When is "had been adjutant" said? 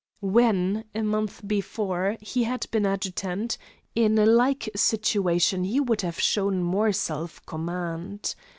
2.45-3.59